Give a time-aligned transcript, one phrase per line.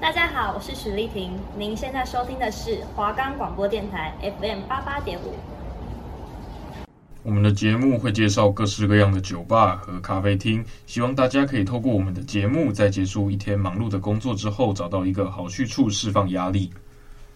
[0.00, 1.38] 大家好，我是许丽婷。
[1.58, 5.34] 您现在收听的是华冈广播电台 FM 八八点五。
[7.22, 16.72] 我们的节目会介绍各式各样的酒吧和咖啡厅，希望大家可以透过我们的节目，在结束一天忙碌的工作之后，找到一个好去处释放压力。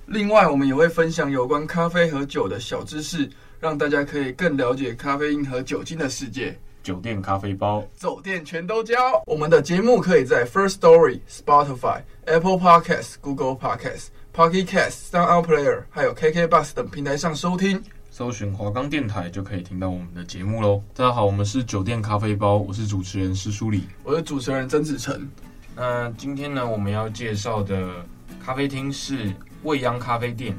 [0.07, 3.29] 另外，我们也会分享有关咖啡和酒的小知识，
[3.61, 6.59] 让大家可以更了解咖啡因和酒精的世界。
[6.85, 8.95] 酒店咖啡包，酒店全都教。
[9.25, 17.83] 我们的节目可以在 First Story、Spotify、Apple Podcasts、Google Podcasts、Pocket Casts、Sound Player，还有 KK Bus 等平台上收听。
[18.11, 20.83] 搜寻华冈电台就可以听到我们的节目喽。
[20.95, 25.27] 大家好，我们是酒店咖啡包，我是主持人施书礼，我是主持人曾子成。
[25.75, 28.05] 那今天呢，我们要介绍的
[28.45, 30.55] 咖啡厅是未央咖啡店，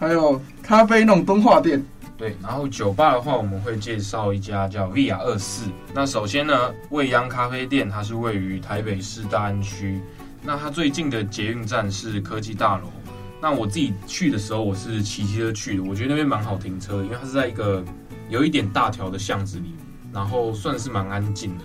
[0.00, 1.84] 还有咖啡弄东华店。
[2.18, 5.70] 对，然后酒吧的话，我们会介绍一家叫 Via 二四。
[5.92, 10.00] 那首先呢，未央咖啡店它是位于台北市大安区，
[10.42, 12.90] 那它最近的捷运站是科技大楼。
[13.38, 17.84] 那我自己去的时候，我是骑机车去的，我觉得那边蛮好停车，因为它是在一个
[18.30, 19.74] 有一点大条的巷子里，
[20.10, 21.64] 然后算是蛮安静的。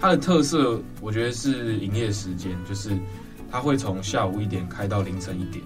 [0.00, 2.96] 它的特色，我觉得是营业时间，就是
[3.50, 5.64] 它会从下午一点开到凌晨一点。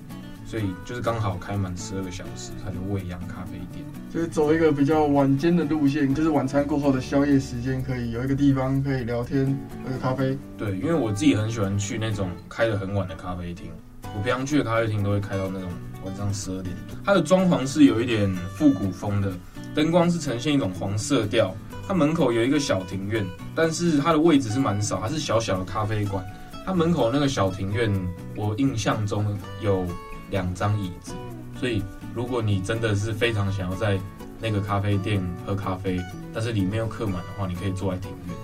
[0.52, 10.36] 所以就是刚好开满十二个小时，它的未央咖啡店，就是走一个比较晚间的路线，就是晚餐过后的宵夜时间，可以有一个地方可以聊天喝个咖啡。
[10.58, 13.70] 对，因为我自己很喜欢去那种开得很晚的咖啡厅，
[14.14, 15.70] 我平常去的咖啡厅都会开到那种
[16.04, 16.76] 晚上十二点。
[17.02, 19.32] 它的装潢是有一点复古风的，
[19.74, 21.54] 灯光是呈现一种黄色调。
[21.88, 26.22] 它门口有一个小庭院，但是它的位置是蛮少，它是小小的咖啡馆。
[26.66, 27.90] 它门口那个小庭院，
[28.36, 29.86] 我印象中有。
[30.32, 31.12] 两张椅子，
[31.56, 31.80] 所以
[32.12, 33.96] 如果你真的是非常想要在
[34.40, 36.00] 那个咖啡店喝咖啡，
[36.34, 38.36] 但是里面又客满的话，你可以坐在庭院。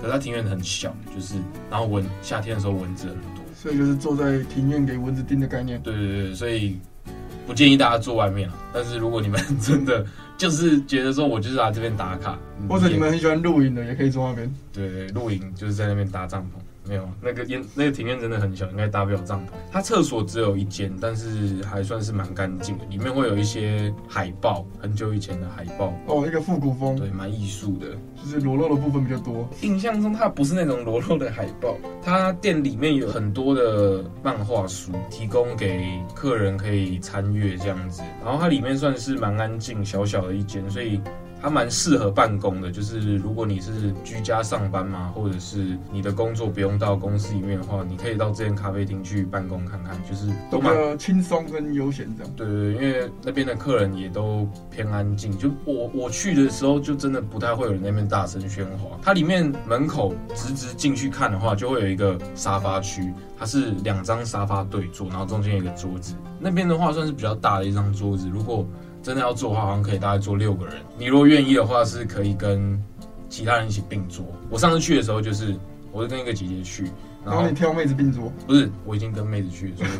[0.00, 1.36] 可是它庭院很小，就是
[1.70, 5.80] 然后蚊夏天的时候蚊子很多，所以就是坐在庭院给蚊子叮的概念。
[5.82, 6.78] 对对对，所以
[7.46, 8.54] 不建议大家坐外面啊。
[8.72, 10.04] 但是如果你们真的
[10.36, 12.38] 就是觉得说我就是来这边打卡，
[12.68, 14.54] 或者你们很喜欢露营的，也可以坐那边。
[14.72, 16.60] 对对，露营就是在那边搭帐篷。
[16.86, 19.50] 没有那个烟，那个庭院真的很小，应该搭不了帐篷。
[19.72, 22.84] 它厕所只有一间，但是还算是蛮干净的。
[22.86, 25.94] 里面会有一些海报，很久以前的海报。
[26.06, 27.86] 哦，一个复古风，对，蛮艺术的，
[28.22, 29.48] 就是裸露的部分比较多。
[29.62, 38.02] 印象中它不是那种裸露的海报，它店里面有很多的漫画书，提供给客人可以参阅这样子。
[38.22, 41.00] 然后它里面算是蛮安静，小小的一间，所以。
[41.44, 52.32] 它蛮适合办公的，就是如果你是居家上班嘛，或者是你的工作不用到公司里面的话，你可以到这间咖啡厅去办公看看，就是都蛮轻松跟悠闲这样。
[52.34, 58.98] 对对对，因为那边的客人也都偏安静，就我我去的时候就真的不太会有人那边大声喧哗。
[59.02, 66.14] 它里面门口直直进去看的话，就会有一个沙发区，它是两张沙发对坐，然后中间有一个桌子。
[66.40, 68.66] 那边的话算是比较大的一张桌子，如果
[69.04, 70.74] 真的要坐的话，好像可以大概坐六个人。
[70.98, 72.82] 你如果愿意的话，是可以跟
[73.28, 74.24] 其他人一起并坐。
[74.48, 75.54] 我上次去的时候，就是
[75.92, 76.90] 我是跟一个姐姐去，
[77.22, 78.32] 然后，你挑妹子并坐？
[78.46, 79.90] 不是，我已经跟妹子去了，所以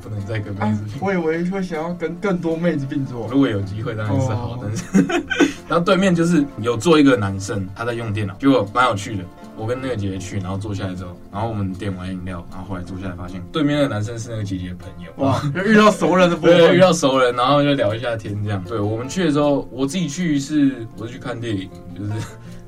[0.00, 0.94] 不能再跟妹子去。
[0.94, 3.26] 啊， 我以为会想要跟更多妹子并坐。
[3.26, 5.02] 如果有机会，当然是好，但是。
[5.68, 9.24] 然后对面就是有坐一个男生，他在用电脑，结果蛮有趣的。
[9.56, 18.62] 我跟那个姐姐去，然后坐下来之后，然后我们点完饮料，然后后来坐下来发现对面那个男生是那个姐姐的朋友，哇， 遇到熟人的部分，对，遇到熟人，然后就聊一下天这样。
[18.64, 22.10] 对，我们去的时候，我自己去是我是去看电影，就是。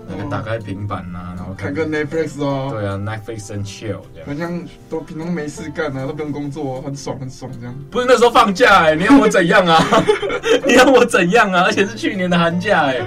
[0.09, 2.69] 那个打开平板呐、啊，然后看，看个 Netflix 哦。
[2.71, 4.25] 对啊，Netflix and chill 这样。
[4.25, 7.75] 好像都平常没事干啊，都不用工作，很爽很爽这样。
[7.91, 9.85] 不是那时候放假哎、欸，你要我怎样啊？
[10.65, 11.65] 你要我怎样啊？
[11.67, 13.07] 而且是去年的寒假哎、欸。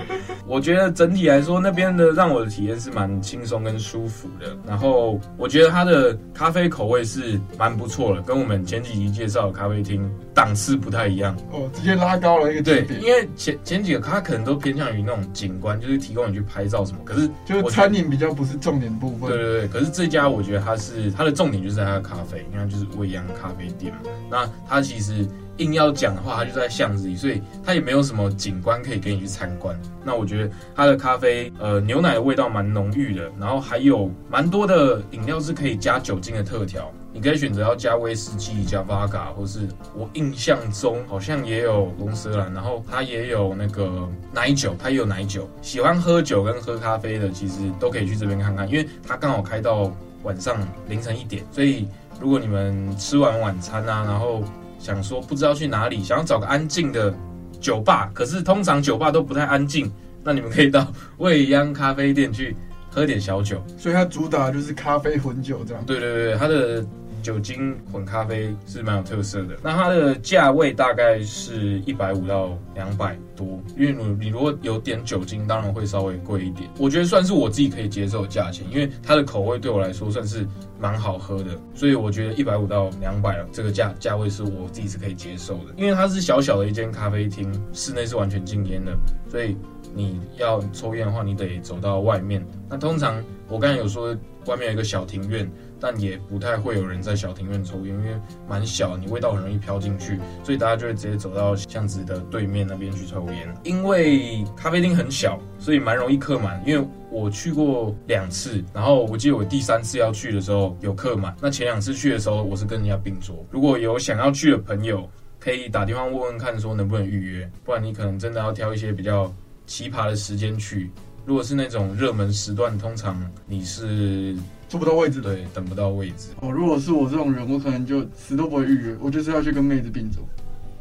[0.49, 4.57] 我觉得整体来说，那边的让我的体验是蛮轻松跟舒服的。
[4.65, 11.37] 然后我觉得它的咖啡口味是蛮不错的，跟我们前几集介绍的咖啡厅档次不太一样。
[11.51, 16.97] 哦，直接拉高了一个对，因为前前几个它可能都偏向于那种景观，就是提供你去拍照什么。
[17.05, 19.29] 可是就是餐饮比较不是重点部分。
[19.29, 23.99] 对对对，可是这家我觉得它是它的重点就是在它的咖啡，因为就是未央咖啡店嘛。
[24.31, 25.27] 那它其实
[25.59, 29.79] 硬要讲的话，它就在巷子里，所以它也没有什么景观可以给你去参观。
[30.03, 36.91] 那我觉得它的咖啡，呃，牛奶的味道蛮浓郁的，然后还有蛮多的饮料是可以加酒精的特调。
[37.11, 45.49] 你可以选择要加威士忌、加 Vodka，或是我印象中好像也有龙舌兰，然后它也有那个奶酒，它也有奶酒。
[45.61, 49.91] 喜欢喝酒跟喝咖啡的，其实都可以去这边看看，因为它刚好开到
[50.21, 50.55] 晚上
[50.87, 51.43] 凌晨一点。
[51.51, 51.87] 所以
[52.21, 54.43] 如果你们吃完晚餐啊，然后
[54.79, 57.13] 想说不知道去哪里，想要找个安静的
[57.59, 59.91] 酒吧，可是通常酒吧都不太安静，
[60.23, 60.87] 那你们可以到
[61.17, 62.55] 未央咖啡店去
[62.89, 63.63] 喝点小酒。
[63.77, 65.85] 所以它主打就是咖啡混酒这样。
[65.85, 66.83] 对对对，它的。
[67.21, 69.57] 酒精混咖啡是蛮有特色的。
[69.61, 76.69] 那它的价位大概是一百五到两百多，因为你你如果有点酒精，当然会稍微贵一点。
[76.77, 80.45] 我觉得算是我自己可以接受的价钱，因为它的口味对我来说算是
[80.79, 85.73] 蛮好喝的，所以我觉得一百五到两百这个价价位是我自己是可以接受的。
[85.77, 88.97] 因为它是小小的一间咖啡厅，室内是完全禁烟的，
[89.29, 89.55] 所以
[89.93, 92.45] 你要抽烟的话，你得走到外面。
[92.69, 95.49] 那通常我刚才有说外面有一个小庭院。
[95.79, 98.11] 但也不太会有人在小庭院抽烟，因为
[98.47, 103.55] 蛮小，你味道很容易飘进去，所以大家就会直接走到巷子的对面那边去抽烟。
[103.63, 106.61] 因为咖啡厅很小，所以蛮容易客满。
[106.65, 111.35] 因为我去过两次，然后我记得我第三次要去的时候有客满。
[111.41, 113.45] 那前两次去的时候，我是跟人家并桌。
[113.49, 115.09] 如果有想要去的朋友，
[115.39, 119.33] 可以打电话问问看，说能不能预约，不然你可能真的要挑一些比较
[119.65, 120.91] 奇葩的时间去。
[121.25, 124.35] 如果是那种热门时段，通常你是
[124.69, 126.29] 坐不到位置，对，等不到位置。
[126.39, 130.23] 哦，如果是我这种人，我可能就死都不会预约，我就是要去跟妹子并坐。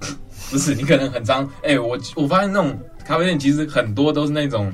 [0.50, 1.44] 不是，你可能很脏。
[1.62, 4.72] 哎、欸，我我发现那种咖啡店其实很多都是那种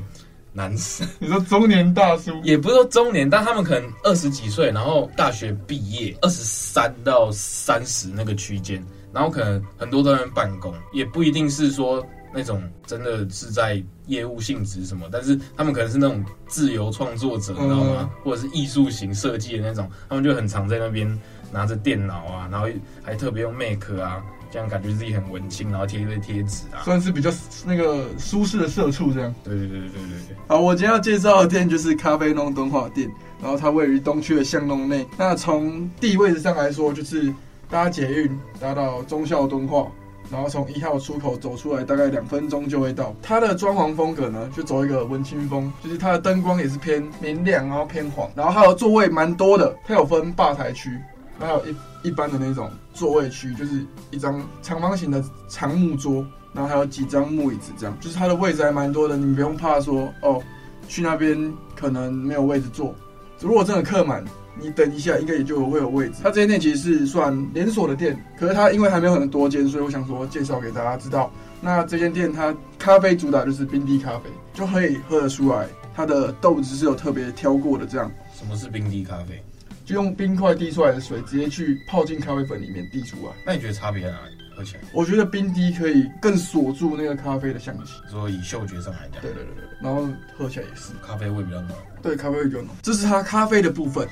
[0.53, 12.05] 男生， 你说中年大叔，也不是说中年，但他们可能二十几岁，然后大学毕业，二十三到三十那个区间，然后可能很多都在办公，也不一定是说。
[12.35, 18.11] 那种真的是在业务性质什么，但是他们可能是那种自由创作者，你知道吗？
[18.25, 21.19] 或者是艺术型设计的那种，他们就很常在那边
[21.53, 22.67] 拿着电脑啊，然后
[23.03, 24.21] 还特别用 Mac 啊，
[24.51, 27.31] 这样感觉自己很文青，然后贴一堆贴纸啊，算是比较
[27.65, 29.33] 那个舒适的社畜这样。
[29.45, 30.37] 对对对对对对。
[30.49, 33.09] 好，我今天要介绍的店就是咖啡弄敦化店，
[33.41, 35.07] 然后它位于东区的巷弄内。
[35.17, 37.33] 那从地理位置上来说，就是
[37.71, 39.87] 搭捷运搭到忠孝敦化。
[40.31, 43.15] 然后从一号出口走出来，大概两分钟就会到。
[43.23, 48.29] 它的装潢风格呢，就走一个文青风，就是它的灯光也是偏明亮，然后偏黄。
[48.35, 50.99] 然后它的座位蛮多的，它有分吧台区，
[51.39, 60.43] 还有一一般的那种座位区，就是一张长方形的长木桌，然后还有几张木椅子，这样就是它的位置还蛮多的，你不用怕说哦，
[60.89, 62.95] 去那边可能没有位置坐。
[63.41, 64.25] 如果真的客满。
[64.61, 66.17] 你等一下，应该也就会有位置。
[66.23, 71.31] 它这间店其实是算连锁的店，可是它因为还没有很多间，所以我想说介绍给大家知道。
[71.61, 77.87] 那这间店它咖啡主打就是冰滴咖啡，就可以喝得出来，它的豆子是有特别挑过的。
[77.87, 79.43] 这样，什么是冰滴咖啡？
[79.85, 83.33] 就用冰块滴出来的水直接去泡进咖啡粉里面滴出来。
[83.47, 84.35] 那你觉得差别在哪里？
[84.57, 84.83] 喝起来？
[84.93, 87.95] 我觉得冰滴可以更锁住那个咖啡的香气。
[88.09, 90.09] 所以以嗅觉上来讲，对对对对，然后
[90.39, 91.77] 喝起来也是咖啡味比较浓。
[92.01, 92.69] 对，咖啡味比较浓。
[92.83, 94.09] 这是它咖啡的部分。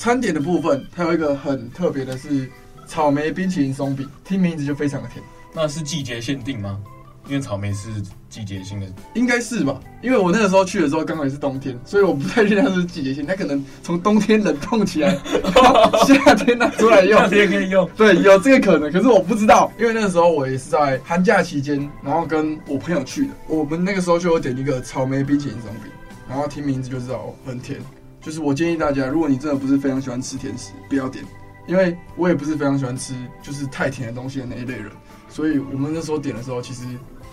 [0.00, 2.48] 餐点的部分，它有一个很特别的是
[2.86, 5.22] 草莓冰淇淋松饼，听名字就非常的甜。
[5.54, 6.80] 那是季节限定吗？
[7.28, 7.90] 因为草莓是
[8.30, 9.78] 季节性的，应该是吧？
[10.00, 13.26] 因为我那个时候去的时候刚好也是冬天，所以我不太确定它是季节性。
[13.26, 15.18] 它可能从冬天冷冻起来，
[16.08, 17.86] 夏天拿出来用，夏天可以用。
[17.94, 23.34] 对，有这个可能，可是我不知道，因为那个时候我也是在寒假期间，然后跟我朋友去的。
[23.48, 25.92] 我们那个时候就有点一个草莓冰淇淋松饼，
[26.26, 27.78] 然后听名字就知道很甜。
[28.20, 31.24] 就是我建议大家，如果你真的不是非常喜欢吃甜食，不要点，
[31.66, 34.90] 因为我也不是非常喜欢吃就是太甜的东西的那一类人，
[35.28, 36.84] 所以我们那时候点的时候，其实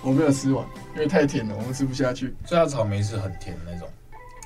[0.02, 2.34] 我没有吃完，因为太甜了，我们吃不下去。
[2.46, 3.88] 所以它草莓是很甜的那种，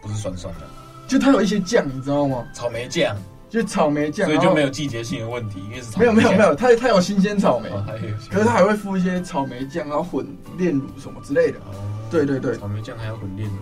[0.01, 0.61] 不是酸酸的，
[1.07, 2.43] 就它有一些酱，你知道吗？
[2.53, 3.15] 草莓酱，
[3.49, 6.05] 就草莓酱，所以就没有季节性的问题，因为是草莓。
[6.05, 7.99] 没有没有没有，它它有新鲜草莓，哦、还有
[8.31, 10.25] 可是它还会附一些草莓酱，然后混
[10.57, 11.60] 炼乳什么之类的。
[11.60, 11.75] 哦，
[12.10, 13.55] 对对对，草莓酱还要混炼乳。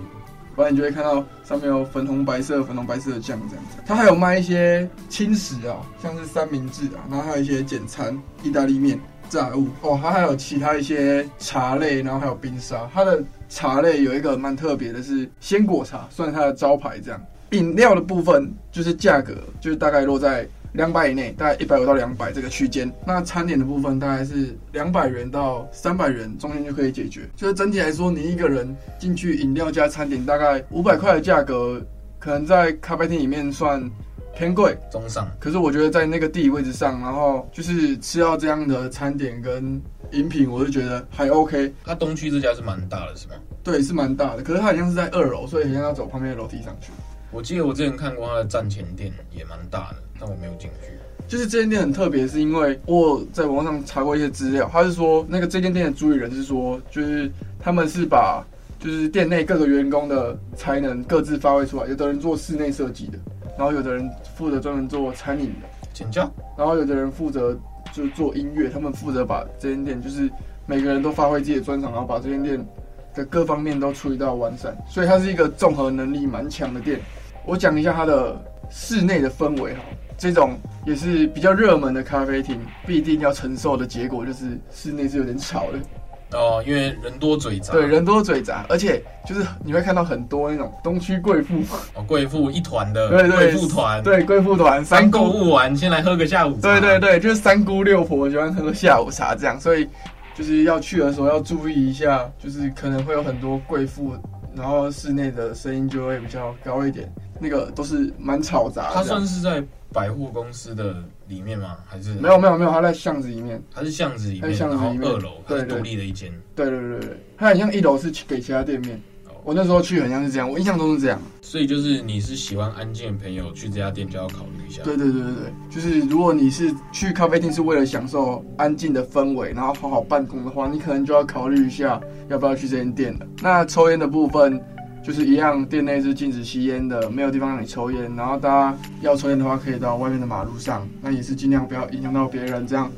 [0.55, 3.77] 不然你就会看到上面有粉红白色、粉红白色的酱这样子。
[3.85, 9.99] 它还有卖一些轻食啊，像是三明治啊，然后还有一些简餐、意大利面、炸物哦。
[10.01, 12.89] 它还有其他一些茶类，然后还有冰沙。
[12.93, 17.21] 它的茶类有一个蛮特别的，是鲜果茶，算它的招牌这样。
[17.51, 20.47] 饮料的部分就是价格，就是大概落在。
[20.73, 22.91] 两百以内，大概一百五到两百这个区间。
[23.05, 27.27] 那餐点的部分大概是两百元到三百元中间就可以解决。
[27.35, 31.81] 就是整体来说，你一个人进去饮料加餐点，大概五百块的价格，
[32.19, 33.89] 可能在咖啡厅里面算
[34.35, 35.27] 偏贵，中上。
[35.39, 41.73] 可是我觉得在那个地理位置上，然后就是吃到这样的餐点跟饮品，我就觉得还 OK。
[41.83, 43.33] 它东区这家是蛮大的，是吗？
[43.63, 44.43] 对，是蛮大的。
[44.43, 46.91] 可是它好像是在二楼，所以好像要走旁边的楼梯上去。
[47.31, 49.97] 我记得我之前看过他的站前店，也蛮大的。
[50.19, 50.93] 但我没有进去。
[51.27, 58.43] 就是这间店很特别，是因为我在网上查过一些资料，他是说那个这间店的主理人是说，就是他们是把
[58.79, 63.19] 就是店内各个员工的才能各自发挥出来，有的人做室内设计的，
[63.55, 67.55] 然后有的人负责专门做餐饮的，请教，然后有的人负责
[67.93, 70.27] 就是做音乐，他们负责把这间店就是
[70.65, 72.65] 每个人都发挥自己的专长，然后把这间店
[73.13, 76.99] 的各方面都处理到完善，所以它是一个综合能力蛮强的店。
[77.45, 78.35] 我讲一下它的。
[78.71, 79.79] 室内的氛围哈，
[80.15, 80.55] 这种
[80.85, 86.37] 也是比较热门的咖啡厅，必定要承受的结果就是室内是有点吵的。
[86.37, 87.73] 哦，因为人多嘴杂。
[87.73, 91.55] 对，人多嘴杂，而且就是你会看到很多那种东区贵妇，
[91.95, 96.61] 哦，贵妇一团的，对对，贵妇团，对，贵妇团，三购物完先来喝个下午茶。
[96.61, 99.89] 对对对，就是三姑六婆喜欢喝个下午茶这样，所以
[100.35, 104.13] 就是要去的时候要注意一下，就是可能会有很多贵妇，
[104.55, 108.91] 然后室内的声音就会比较高一点，那个都是蛮嘈杂。
[108.93, 109.63] 它算是在
[109.93, 111.77] 百货公司的里面吗？
[111.85, 113.61] 还是没有没有没有，它在巷子里面。
[113.73, 116.31] 它是巷子里面，在巷子里面，二楼对独立的一间。
[116.55, 119.01] 对对对对，它很像一楼是给其他店面。
[119.49, 121.19] 我那时候去很像是这样，我印象中是这样。
[121.41, 124.83] 所以就是你是喜欢安静的朋友去这家店就要考虑一下。
[124.83, 133.25] 对对对对对，就是如果你是去咖啡厅是为了享受安静的氛围，然后好好办公的话，你可能就要考虑一下要不要去这间店了。
[133.41, 134.61] 那抽烟的部分。
[135.01, 138.13] 就是一样，店内是禁止吸烟的，没有地方让你抽烟。
[138.15, 142.67] 然后大家要抽烟的话，可以到外面的马路上，那也是尽量不要影响到别人。
[142.67, 142.91] 这样。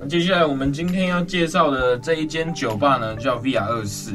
[0.00, 4.12] 那接下来我们今天要介绍的这一间酒吧呢，叫 VR 二四，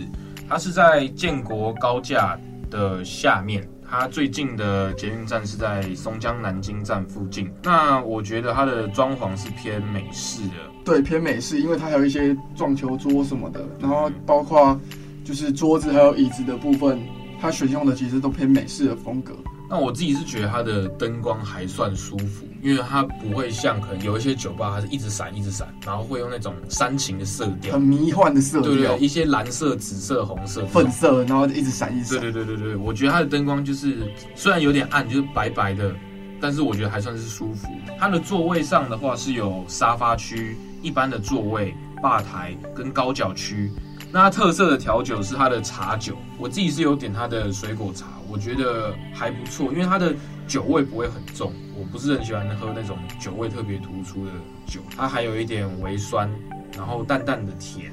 [0.50, 2.38] 它是在建国高架
[2.70, 7.52] 的下面，它最近的捷运站是在松江南京站附近。
[7.64, 14.80] 那我觉得它的装潢是偏美式的，对，偏美式，因为它还有一些撞球桌什么的，然后包括
[15.24, 17.00] 就是桌子还有椅子的部分。
[17.42, 19.34] 它选用的其实都偏美式的风格。
[19.74, 32.20] 那我自己是觉得它的灯光还算舒服，因为它不会像可能有一些酒吧，它是一直闪一直闪，然后会用那种煽情的色调，很迷幻的色调，对，对对，一些蓝色、紫色、红色、粉色，然后一直闪一直闪。
[32.22, 35.92] 对对对对对，我觉得它的灯光就是虽然有点暗，就是白白的，
[36.40, 37.68] 但是我觉得还算是舒服。
[37.98, 43.72] 它的座位上的话是有沙发区、一般的座位、吧台跟高脚区。
[44.12, 50.12] 那它特色的调酒是它的茶酒，我自己是有点它的水果茶，我觉得还不错，因为它的
[50.48, 54.32] 酒味不会很重，我不是很喜欢喝那种酒味特别突出的
[54.66, 56.28] 酒，它还有一点微酸，
[56.76, 57.92] 然后淡淡的甜，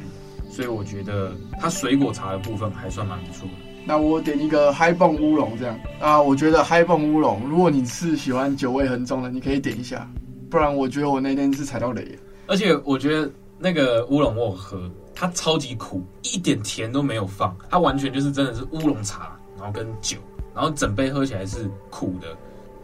[0.51, 3.55] 所以我觉得它水果茶的部分还算蛮不错的。
[3.85, 10.11] 那我点一个嗨蹦乌龙这样啊，我觉得嗨蹦乌龙，如果你是喜欢酒味很重的，你可以点一下，
[10.49, 12.19] 不然我觉得我那天是踩到雷了。
[12.47, 14.91] 而且我觉得那个乌龙我有喝。
[15.13, 20.17] 它超级苦，一点甜都没有放，它完全就是真的是乌龙茶，然后跟酒，
[20.55, 22.27] 然后整杯喝起来是苦的。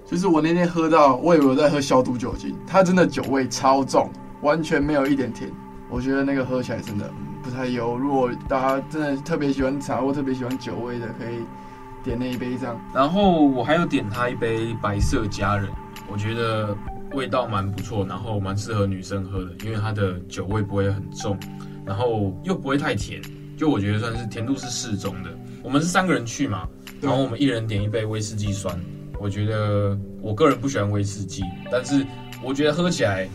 [0.04, 4.10] 就是我那天喝到，我以为我在喝消毒酒精，它真的酒味超重，
[4.42, 5.50] 完全没有一点甜。
[5.88, 7.10] 我觉得那个喝起来真的
[7.42, 7.96] 不太优。
[7.96, 11.38] 如果大家真的特别喜欢茶或特别喜欢酒味的，可以
[12.04, 12.78] 点那一杯这样。
[12.94, 15.68] 然后我还有点它一杯白色佳人，
[16.08, 16.76] 我觉得
[17.14, 21.36] 味道蛮不错，然后蛮适合女生喝的，因为它的酒味不会很重。
[21.84, 23.22] 然后又不会太甜，
[23.56, 25.30] 就我觉得算是甜度是适中的。
[25.66, 26.68] 我们是三个人去嘛，
[27.00, 28.80] 然后我们一人点一杯威士忌酸。
[29.18, 31.42] 我觉得我个人不喜欢威士忌，
[31.72, 32.06] 但是
[32.40, 33.28] 我觉得喝起来，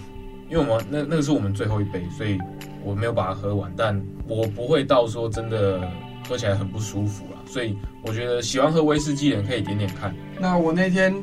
[0.49, 2.39] 因为我们那那个是我们最后一杯，所以
[2.85, 3.69] 我没有把它喝完。
[3.75, 5.85] 但我不会到说真的
[6.25, 10.15] 喝起来很不舒服啦，所以我觉得喜欢喝威士忌的人可以点点看。
[10.39, 11.13] 那我那天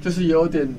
[0.00, 0.72] 就是有点。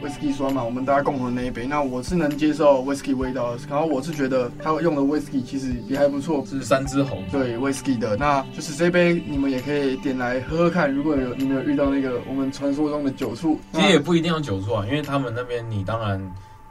[0.00, 3.60] 威士忌酸嘛，我们大家共同的那一杯，那我是能接受威士忌味道的。
[3.68, 8.16] 然后我是觉得他用的威士忌其实也还不错，是三只红，对威士忌的。
[8.16, 10.92] 那就是这杯你们也可以点来喝喝看。
[10.92, 16.20] 如果有你们有遇到那个我们传说中的酒醋，其实也不一定要酒醋啊，因为他们那边你当然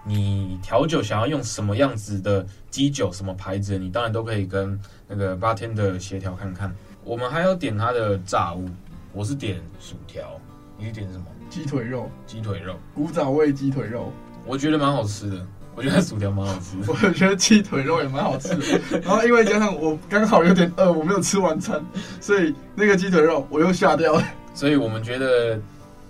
[0.06, 6.74] 你调酒想要用什么样子的基酒，什么牌子，你当然都可以跟那个 bartender 协调看看。
[7.04, 8.70] 我们还要点他的炸物，
[9.14, 10.40] 我是点薯条，
[10.78, 11.26] 你是点什么？
[11.50, 14.12] 鸡腿肉，鸡腿肉，古早味鸡腿肉，
[14.46, 15.48] 我觉得蛮好吃的。
[15.76, 19.00] 我觉得薯条蛮好吃的， 我觉得鸡腿肉也蛮好吃的。
[19.00, 21.80] 然后因为加上我刚好有点饿，我没有吃晚餐，
[22.20, 24.24] 所以那个鸡腿肉我又下掉了。
[24.56, 25.54] 所以我们觉得，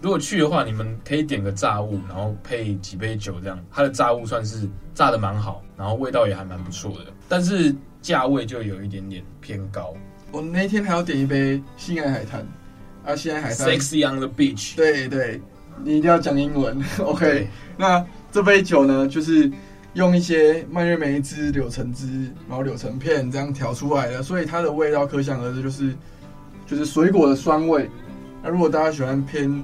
[0.02, 3.60] 如果去的话，你们可以点个炸物，然后配几杯酒这样。
[3.70, 9.94] 它的炸物算是炸的蛮好，然后味道也还蛮不错的，但是价位就有一点点偏高。
[10.32, 12.48] 我那天还要点一杯性爱海滩。
[13.08, 14.76] 啊，现在还在 Sexy on the beach。
[14.76, 15.40] 对对，
[15.82, 16.78] 你一定要讲英文。
[17.00, 17.48] OK，
[17.78, 19.50] 那这杯酒呢，就是
[19.94, 22.06] 用一些蔓越莓汁、柳橙汁，
[22.50, 25.96] 然后柳橙片这样调出来的，所以它的味道可想而知，就是
[26.66, 27.90] 就是水果的酸味。
[28.44, 29.64] 那如果大家喜欢偏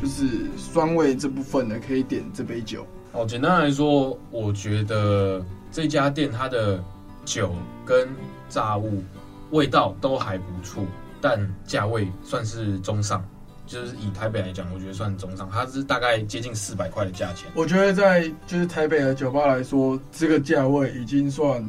[0.00, 2.86] 就是酸味这部分的，可以点这杯酒。
[3.10, 6.80] 哦，简单来说，我觉得这家店它的
[7.24, 7.52] 酒
[7.84, 8.08] 跟
[8.48, 9.02] 炸物
[9.50, 10.84] 味道都还不错。
[11.24, 13.26] 但价位算是中上，
[13.64, 17.50] 就是以台北来讲，我觉得算中上，它是大概接近四百块的价钱。
[17.54, 21.66] 我觉得在就是台北的酒吧来说，这个价位已经算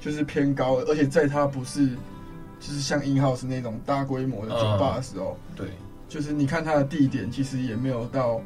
[0.00, 1.86] 就是偏高了，而且在它不是
[2.58, 5.68] 就是像 in house 那种大规模的酒吧的时候，嗯、对，
[6.08, 8.40] 就是你看它的地点其实也没有到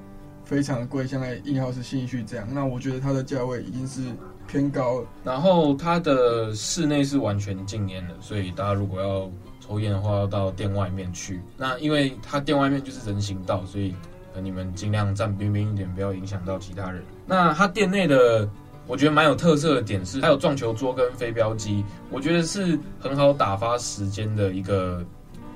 [0.44, 4.00] 非常的贵，像在一号是信义区这样，那我觉得它的价位已经是
[4.48, 5.06] 偏高了。
[5.22, 9.30] 然后它的室内是完全禁烟的，所以大家如果要
[9.68, 11.40] 抽烟的话，要到店外面去。
[11.58, 13.94] 那因为它店外面就是人行道，所以
[14.42, 17.02] 你们尽量站边边一点，不要影响到其他人。
[17.26, 18.48] 那它店内的
[18.86, 25.04] 我觉得蛮有特色的点是，还有撞球桌跟飞镖机，我觉得是很好打发时间的一个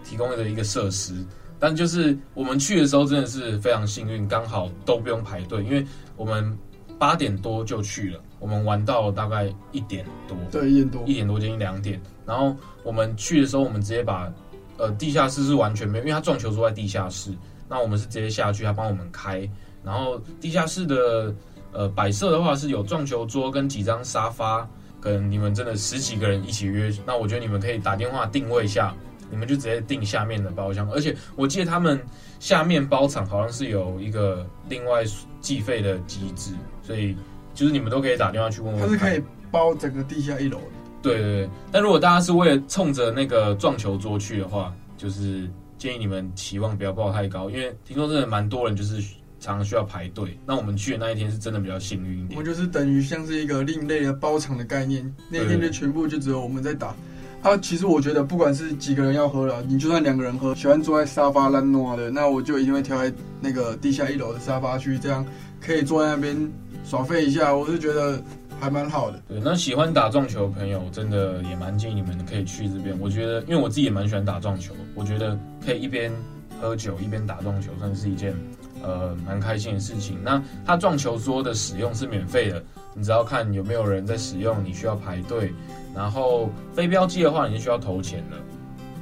[0.05, 1.25] 提供的一个设施。
[1.59, 6.59] 但就是我们去的时候真的是非常幸运，刚好都不用排队，因为我们
[6.99, 12.01] 八点多就去了，我们玩到大概一点多，对，一点多，一点多接近两点。
[12.27, 14.31] 然后我们去的时候，我们直接把
[14.79, 17.33] 呃地下室是完全没有，因为他撞球桌在地下室，
[17.69, 19.49] 那我们是直接下去，他帮我们开。
[19.85, 21.33] 然后地下室的
[21.73, 24.69] 呃摆设的话是有撞球桌跟几张沙发，
[25.01, 28.93] 跟你们真的十几个人一起约，那我觉得你们可以打电话定位一下。
[29.31, 31.99] 你们就直接订下面的包厢，而且我记得他们
[32.39, 35.03] 下面包场好像是有一个另外
[35.41, 36.51] 计费的机制，
[36.83, 37.17] 所以
[37.55, 38.81] 就是你们都可以打电话去问问。
[38.81, 40.65] 它是可以包整个地下一楼的。
[41.03, 49.01] 对对对，但如果大家是为了冲着那个撞球桌去的话，就是建议你们期望不要报太高，因为听说真的蛮多人就是
[49.41, 50.39] 常常需要排队。
[50.47, 52.39] 那我们去的那一天是真的比较幸运一点。
[52.39, 56.95] 我就是等于像是一个另类的包场的概念，那天就全部就只有我们在打。
[57.43, 65.27] 啊，其实我觉得不管是几个人要喝了，你就算两个人喝，喜欢坐在沙发烂挪的，那我就一定会挑在那个地下一楼的沙发区，这样
[65.65, 66.51] 可以坐在那边
[66.85, 68.21] 耍废一下，我是觉得
[68.61, 69.23] 还蛮好的。
[69.29, 72.97] 对，那喜欢打撞球的朋友，真的也蛮建议你们可以去这边。
[73.01, 76.13] 我觉得，因为我自己也蛮喜欢打撞球，我觉得可以一边
[76.61, 78.35] 喝酒一边打撞球，算是一件
[78.83, 80.19] 呃蛮开心的事情。
[80.23, 82.63] 那它撞球桌的使用是免费的，
[82.95, 85.53] 你只要看有没有人在使用，你需要排队。
[85.95, 88.37] 然后飞镖机的话，你是需要投钱的。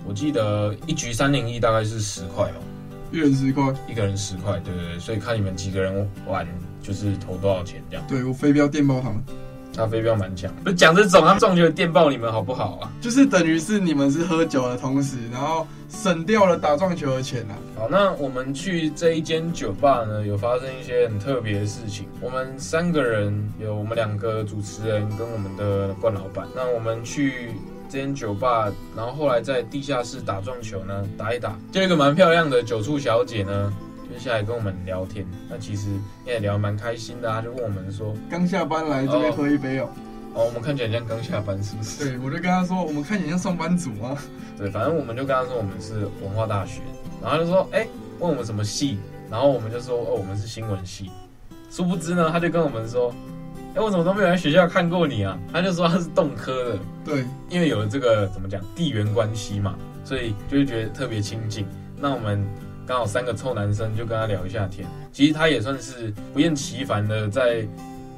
[0.07, 2.59] 我记得一局三零一大概是十块哦，
[3.13, 4.99] 一人十块，一个人十块，对对对。
[4.99, 6.47] 所以看你们几个人玩，
[6.83, 8.07] 就是投多少钱这样。
[8.09, 9.23] 对，我飞镖电报他们，
[9.75, 10.53] 他飞镖蛮强。
[10.63, 12.93] 不是讲这种，他撞球电爆你们好不好啊？
[13.01, 17.55] 就是等于是你们是喝酒的同时，然后省掉了打撞球的钱啊。
[17.77, 22.07] 好，那我们去这一间酒吧呢，有发生一些很特别的事情。
[22.21, 26.47] 我们三个人，有我们两个主持人跟我们的冠老板。
[26.55, 27.51] 那我们去
[27.91, 33.73] 这间酒吧，然后后来在地下室打撞球呢，打一打，就一个蛮漂亮的酒醋小姐呢，
[34.13, 35.27] 就下来跟我们聊天。
[35.49, 35.89] 那其实
[36.25, 39.89] 也聊蛮开心的啊，就问我们说，刚下班来这边喝一杯哦。
[40.33, 42.11] 哦，我们看起来像刚下班，是不是？
[42.11, 44.17] 对，我就跟他说，我们看起来像上班族啊？
[44.57, 46.83] 对，反正我们就跟他说，我们是文化大学。
[47.21, 47.89] 然后他就说，哎、欸，
[48.21, 51.11] 问我们什么系，然后我们就说，哦，我们是新闻系。
[51.69, 53.13] 殊不知呢，他就跟我们说，
[53.71, 55.39] 哎、欸，我怎么都没有在学校看过你啊？
[55.53, 61.65] 他就说他是动科的，对，因为有了这个怎么讲地缘关系嘛，所以就会觉得特别亲近。
[61.97, 62.45] 那我们
[62.85, 64.87] 刚好三个臭男生就跟他聊一下天。
[65.13, 67.65] 其实他也算是不厌其烦的在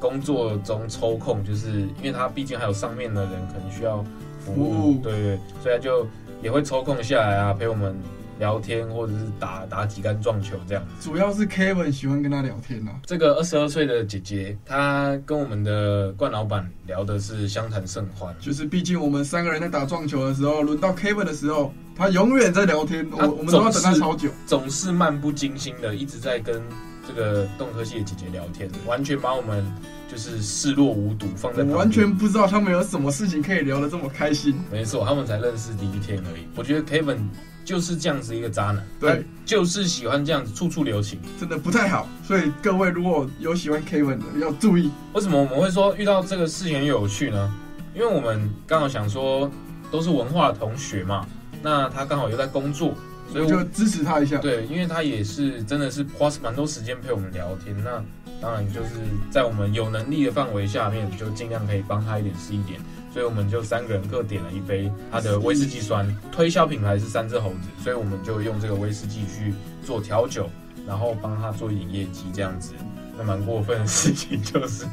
[0.01, 4.03] 工作中抽空，就是因为他毕竟还有上面的人可能需要
[4.41, 6.07] 服务，服务对，对对，所以他就
[6.43, 7.95] 也会抽空下来啊，陪我们。
[8.39, 13.01] 聊天或者是打打几杆撞球这样，主要是 Kevin 喜欢跟他聊天呐、啊。
[13.07, 18.35] 这个二十二岁的姐姐，她跟我们的冠老板聊的是相谈甚欢。
[18.41, 26.61] 就是毕竟我们三个人在打撞球的时候，轮到 Kevin 的时候，他永远在聊天，我我们都要等他超久，总是漫不经心的一直在跟
[27.07, 29.65] 这个动科系的姐姐聊天，完全把我们
[30.11, 31.77] 就是视若无睹，放在我。
[31.77, 34.59] 完全不知道他们有什么事情可以聊得这么开心。
[34.71, 36.47] 没错，他们才认识第一天而已。
[36.57, 37.19] 我觉得 Kevin。
[37.65, 42.09] 就是这样子一个渣男，对，就是喜欢这样子处处留情，真的不太好。
[42.27, 44.91] 所以各位如果有喜欢 Kevin 的，要注意。
[45.13, 47.55] 为什么我们会说遇到这个事情很有趣呢？
[47.95, 49.51] 因为我们刚好想说
[49.91, 51.27] 都是文化的同学嘛，
[51.63, 52.95] 那他刚好又在工作，
[53.31, 54.39] 所以我就支持他一下。
[54.39, 58.03] 对，因为他也是真的是花蛮多时间陪我们聊天，那
[58.41, 58.91] 当然就是
[59.31, 62.81] 在我们有能力的范围下面，就尽量可以帮他一点是一点。
[63.13, 69.53] 所以我们就三个人各点了一杯他的威士忌酸，推销品牌是三只猴子，所以我们就用这个威士忌去
[69.85, 70.49] 做调酒，
[70.87, 72.73] 然后帮他做一点业绩，这样子。
[73.19, 74.87] 那蛮过分的事情就是，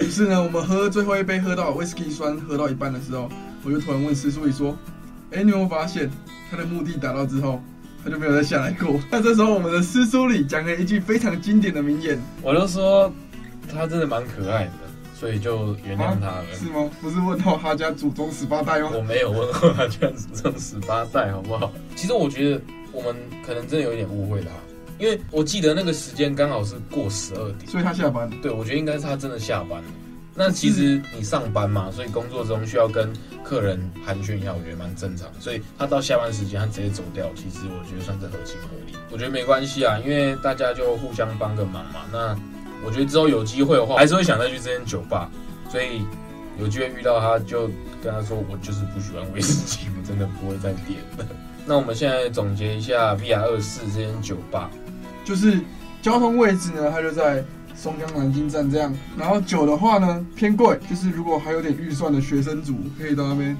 [0.00, 3.28] 于 是呢，我们喝最后一杯喝到威士忌酸喝到一半的时候，
[3.62, 4.76] 我就突然问师叔说
[5.30, 6.10] ：“哎、欸，你有没有发现
[6.50, 7.62] 他的目的达到之后，
[8.02, 13.12] 他就没有再下来过？”那这时候我们的师叔里讲了一句非常经典的名言，我就说
[13.72, 14.72] 他真的蛮可爱的。
[15.20, 16.32] 所以就原谅他了。
[16.38, 16.90] 啊，是吗？
[17.02, 18.90] 不是问候他家祖宗十八代吗？
[18.94, 21.70] 我没有问候他家祖宗十八代，好不好？
[21.94, 23.14] 其实我觉得我们
[23.46, 24.48] 可能真的有一点误会他，
[24.98, 28.30] 因为我记得那个时间刚好是过十二点，所以他下班。
[28.40, 29.88] 对，我觉得应该是他真的下班了。
[30.34, 33.12] 那其实你上班嘛，所以工作中需要跟
[33.44, 35.28] 客人寒暄一下，我觉得蛮正常。
[35.38, 38.94] 所以他到下班时间他直接走掉，其实我觉得算是合情合理。
[39.10, 42.06] 我觉得没关系啊，因为大家就互相帮个忙嘛。
[42.10, 42.34] 那
[42.84, 45.30] 我觉得之后有机会的话，还是会想再去这间酒吧。
[45.70, 46.02] 所以
[46.58, 47.68] 有机会遇到他，就
[48.02, 51.26] 跟他说，我就是不喜欢威士忌，我真的不会再点了。
[51.66, 54.70] 那我们现在总结一下 VR 二四这间酒吧，
[55.24, 55.60] 就是
[56.02, 57.44] 交通位置呢，它就在
[57.76, 58.92] 松江南京站这样。
[59.16, 63.56] 然后酒的话呢偏贵，就是如果还有点预算的学生族，可以到那边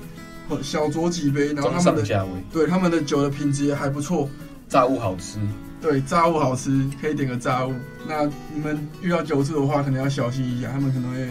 [0.63, 1.53] 小酌几杯。
[1.53, 4.29] 然后他们的价位，对他们的酒的品质也还不错，
[4.69, 5.39] 炸物好吃。
[5.81, 7.75] 对，炸物好吃，可以点个炸物。
[8.07, 11.29] 那你们遇到酒醉的话，可能要小心一下，他们可能会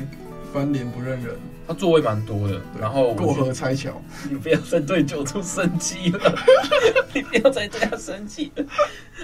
[0.51, 1.35] 翻脸不认人。
[1.67, 6.35] 他座位蛮多的，然后过河拆桥，你不要再对酒徒生气了，
[7.13, 8.65] 你不要再对他生气了。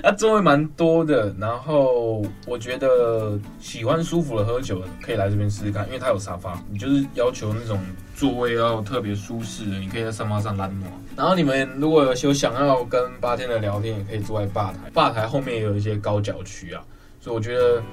[0.04, 7.80] 他座位蛮多的，然后我觉得喜欢舒服的喝酒的可以来这边试试看，因为他有沙发，你就是要求那种
[8.16, 10.92] 座位要特别舒适的，你可以在沙发上懒暖。
[11.16, 16.82] 然后你们如果有有想要跟八天的聊天，也可以坐在吧台，吧台后面也有一些高脚区啊，
[17.22, 17.84] 所以我觉得。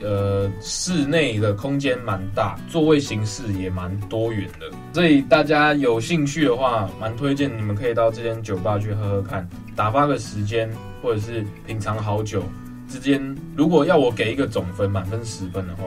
[0.00, 10.70] 呃，室内的空间蛮大，座位形式也蛮多元的，所以大家有兴趣的话，蛮推荐你们可以到这间酒吧去喝喝看，打发个时间，
[11.02, 12.44] 或者是品尝好酒
[12.88, 15.82] 之间，如果要我给一个总分，满分十分的话，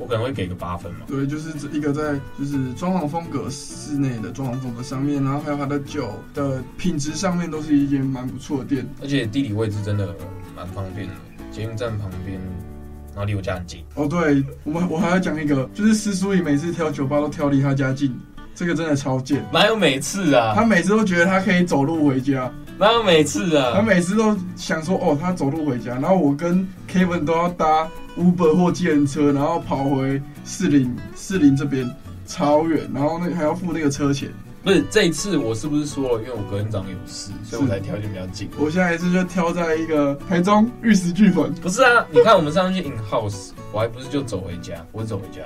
[0.00, 1.00] 我可能会给个八分嘛。
[1.06, 10.16] 对，就是这一个在就是装潢风格，室内的装潢风格上面，然后还有它的酒的品质上面，都是一间蛮不错的店，而且地理位置真的
[10.56, 11.14] 蛮方便的，
[11.52, 12.40] 捷运站旁边。
[13.12, 18.16] 然后离我家很近哦，对，我们我还要讲一个，就是师叔你每次挑酒吧都挑离他家近，
[18.54, 19.44] 这个真的超贱。
[19.52, 20.54] 哪有每次啊？
[20.54, 22.50] 他每次都觉得他可以走路回家。
[22.78, 23.72] 哪有每次啊？
[23.74, 27.86] 他每次都想说哦，他走路回家，然后我跟 Kevin 都要搭
[28.20, 31.90] Uber 或计程车，然后跑回士林士林这边
[32.26, 34.30] 超远，然后那还要付那个车钱。
[34.62, 36.22] 不是这一次，我是不是说了？
[36.22, 38.46] 因为我隔天早上有事，所以我才挑就比较近。
[38.58, 41.50] 我下一次就挑在一个台中玉石俱焚。
[41.54, 45.40] 不是啊，你看我们上次去 In House，我还不是就走回家，我走回家。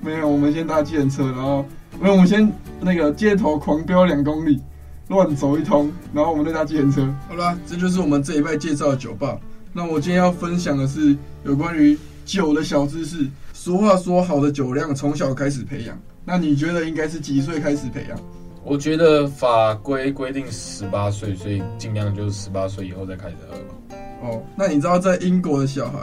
[0.00, 1.64] 没有，我们先搭计程车，然后
[2.00, 4.60] 没有，我们先那个街头狂飙两公里，
[5.06, 7.08] 乱走一通，然后我们再搭计程车。
[7.28, 9.38] 好啦，这就是我们这一拜介绍的酒吧。
[9.72, 13.26] 那我今天要分享的是有关于酒的小知识。
[13.54, 15.98] 俗话说，好的酒量从小开始培养。
[16.24, 18.18] 那你觉得应该是几岁开始培养？
[18.64, 23.96] 我觉得法规规定十八岁，所以尽量就是十八岁以后再开始喝吧。
[24.22, 25.98] 哦，那你知道在英国的小孩，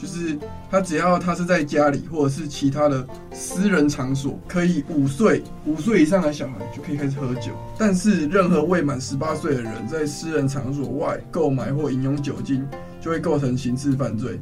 [0.00, 0.36] 就是
[0.70, 7.52] 他只要他是在家里或者是其他的私人场所，可以五岁五岁以上的小孩就可以开始喝酒。
[7.78, 12.66] 但是任何未满十八岁的人在私人场所外购买或饮用酒精，
[13.00, 14.40] 就会构成刑事犯罪。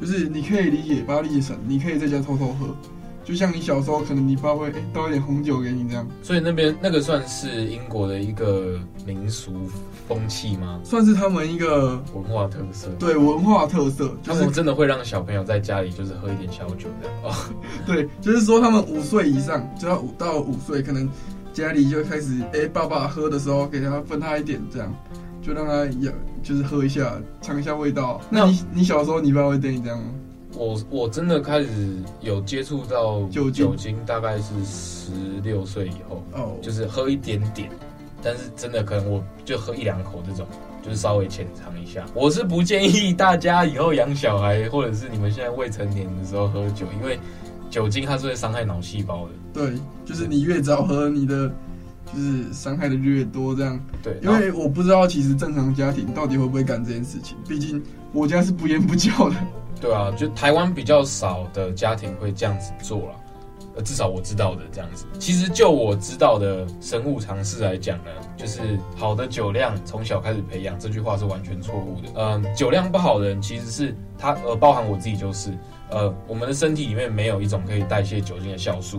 [0.00, 2.74] 就是你可以理解，把它理解成你可以在家偷偷喝。
[3.24, 9.68] 就像你小时候，可能你爸会倒一点红酒给你这样，所以那边那个算是英国的一个民俗
[10.08, 10.80] 风气吗？
[10.82, 12.88] 算是他们一个文化特色。
[12.98, 17.34] 对，文化特色，就是、他们真的会让小朋友在家里就是喝一点小酒这样哦。
[17.84, 21.06] 对，就是说他们五岁以上，就要五到五岁，可能
[21.52, 24.90] 家里就开始哎、欸，爸爸喝的时候给他分他一点这样，
[25.48, 28.20] 就让他也就是喝一下，尝一下味道。
[28.28, 30.04] 那你你小时候你爸会对你这样吗？
[30.54, 35.10] 我我真的开始有接触到酒酒精，大概是十
[35.42, 37.70] 六岁以后，哦，就是喝一点点，
[38.22, 40.46] 但是真的可能我就喝一两口这种，
[40.82, 42.04] 就是稍微浅尝一下。
[42.12, 47.18] 我是不建议大家以后养小孩，或者是你们现在未成年的时候喝酒，因为
[47.70, 49.32] 酒精它是会伤害脑细胞的。
[49.54, 49.72] 对，
[50.04, 51.50] 就是你越早喝，你的
[52.12, 53.80] 就是伤害的越多，这样。
[54.02, 59.36] 对，因为我不知道其实正常家庭到底会不会干这件事情，毕竟我家是不言不教的。
[59.80, 63.14] 对啊，就台湾比较少的家庭会这样子做了，
[63.76, 65.06] 呃，至少我知道的这样子。
[65.20, 72.08] 其实就我知道的生物常识来讲呢，就是好的酒量从小开始培养，这句话是完全错误的。
[72.16, 75.56] 嗯、呃，酒量不好的人其实是他，呃，包含我自己就是，
[75.90, 78.98] 呃，我们的身体里面没有一种可以代谢酒精的酵素。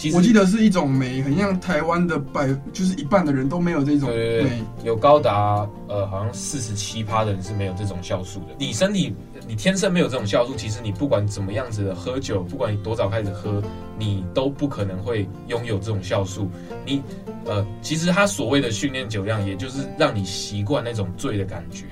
[0.00, 4.14] 其实我记得是一种酶，很像台湾的百，就是一半的人都没有这种酶。
[4.14, 4.50] 对对对，
[4.82, 8.46] 有高达呃，好像四十七趴的人是没有这种酵素的。
[8.58, 9.14] 你身体。
[9.48, 13.60] 你天生没有这种酵素，其实你不管怎么样子的喝酒，不管你多早开始喝，
[13.98, 16.48] 你都不可能会拥有这种酵素。
[16.86, 17.02] 你，
[17.46, 21.86] 呃，其实他所谓的训练酒量，也就是让你习惯那种醉的感觉。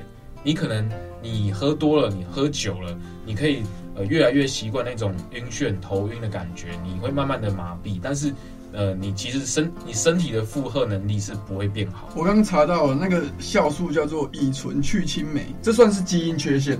[0.44, 0.88] 你可能
[1.20, 3.64] 你喝多了，你喝酒了，你可以
[3.98, 7.98] 呃越来越习惯那种晕眩、头晕的感觉，你会慢慢的麻痹。
[8.00, 8.32] 但是，
[8.72, 12.08] 呃，你其实身你身体的负荷能力是不会变好。
[12.14, 16.78] 我刚查到那个酵素叫做乙醇去青酶，这算是基因缺陷。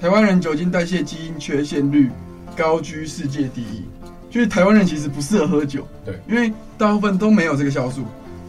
[0.00, 2.08] 台湾人酒精代谢基因缺陷率
[2.56, 3.84] 高居世界第一，
[4.30, 8.04] 就是台湾人其实不适合喝酒，对，因为大部分都没有这个酵素，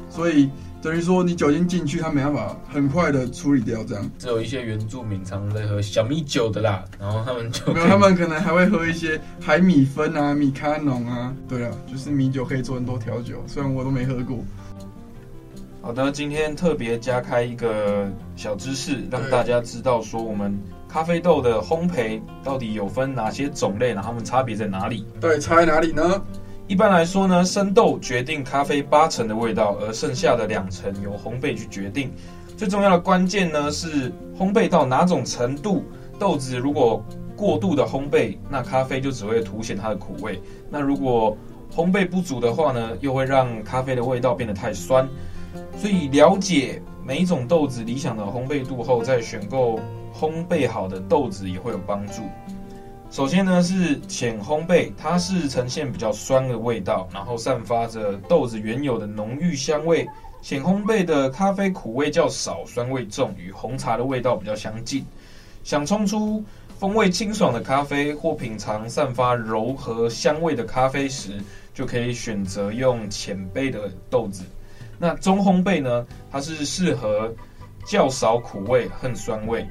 [0.10, 0.50] 所以
[0.82, 4.12] 等于说你酒精进去，它没办法很快的处理掉，这样。
[4.18, 14.40] 只有一些原住民常在喝小米酒的啦，然后他们就没有， 他们可能还会喝一些海米芬啊、米卡农啊，对啊，就是米酒可以做很多调酒，虽然我都没喝过。
[15.84, 20.56] 好的，今天特别加开一个小知识，让大家知道说我们
[20.88, 25.06] 咖啡豆的烘焙到底有分哪些种类，然后它们差别在哪里？
[25.20, 26.22] 对，差在哪里呢？
[26.72, 32.14] 一般来说呢，生豆决定咖啡八成的味道，而剩下的两成由烘焙去决定。
[32.56, 35.84] 最重要的关键呢是烘焙到哪种程度，
[36.18, 37.04] 豆子如果
[37.36, 40.36] 过度的烘焙，那咖啡就只会凸显它的苦味；
[40.70, 41.36] 那如果
[41.76, 45.06] 烘焙不足的话呢，又会让咖啡的味道变得太酸。
[45.76, 49.78] 所以了解每一种豆子理想的烘焙度后，再选购
[50.18, 52.22] 烘焙好的豆子也会有帮助。
[53.12, 60.08] 首先呢是浅烘焙，它是呈现比较酸的味道，然后散发着豆子原有的浓郁香味。
[60.42, 65.06] 浅烘焙的咖啡苦味较少，酸味重，与红茶的味道比较相近。
[65.62, 66.42] 想冲出
[66.80, 71.34] 风味清爽的咖啡，或品尝散发柔和香味的咖啡时，
[71.74, 74.46] 就可以选择用浅焙的豆子。
[74.98, 76.08] 那中烘焙呢？
[76.32, 77.30] 它是适合
[77.86, 79.68] 较少苦味和酸味。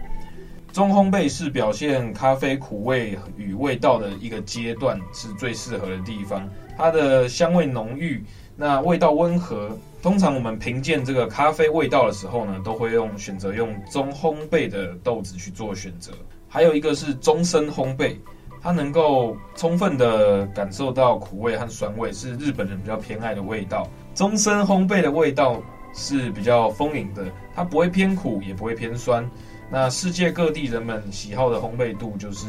[0.73, 6.49] 中烘焙是表现咖啡苦味与味道的一个阶段，是最适合的地方。
[6.77, 8.25] 它的香味浓郁，
[8.57, 9.77] 那味道温和。
[10.01, 16.13] 通常我们评鉴这个咖啡味道的时候呢，都会用选择用中烘焙的豆子去做选择。
[16.49, 18.17] 还有一个是中深烘焙，
[18.63, 23.87] 它能够充分的感受到苦味和酸味，是日本人比较偏爱的味道。
[24.15, 25.61] 中深烘焙的味道
[25.93, 29.29] 是比较丰盈的，它不会偏苦，也不会偏酸。
[29.71, 32.47] 那世界各地人们喜好的烘焙度就是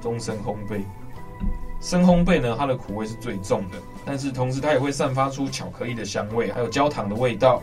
[0.00, 0.82] 中深烘焙。
[1.80, 7.62] 深烘焙呢，它的苦味是最重的，但是同时它也会散发出巧克力的香味，还有焦糖的味道。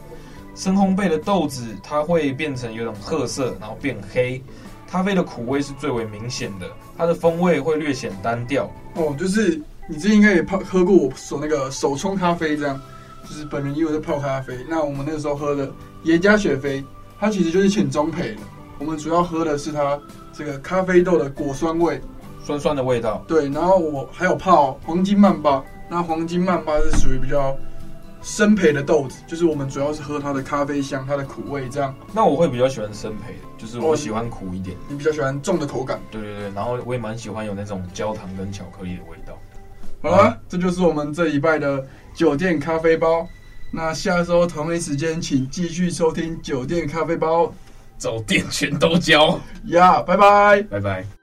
[0.56, 4.42] 深烘焙的豆子它会变成有种褐色，然后变黑。
[4.88, 8.70] 咖啡的苦味是最为明显的，它的风味会略显单调。
[8.96, 12.80] 哦，就是你之前应该也泡喝过我手那个手冲咖啡这样。
[13.24, 15.72] 就是本人也有在泡咖啡，那我们那个时候喝的
[16.04, 16.84] 耶加雪菲，
[17.20, 18.42] 它其实就是浅中焙的。
[18.82, 19.98] 我们主要喝的是它
[20.34, 22.02] 这个咖啡豆的果酸味，
[22.44, 23.24] 酸酸的味道。
[23.28, 27.56] 对，然后我还有泡黄金曼巴，那黄金曼巴是属于比较
[28.24, 31.94] 生培的豆子，就是我们主要是喝它的咖啡香，它的苦味这样。
[32.12, 34.76] 那我会比较喜欢生培的，就是我喜欢苦一点。
[34.90, 36.02] 你比较喜欢重的口感？
[36.10, 39.38] 对对对，然后我也蛮喜欢有那种焦糖跟巧克力的味道。
[40.02, 43.28] 好了，这就是我们这一拜的酒店咖啡包。
[43.74, 47.54] 那下周同一时间，请继续收听酒店咖啡包，
[48.02, 49.40] 走店全都交。
[49.66, 51.21] 呀，拜拜，拜拜。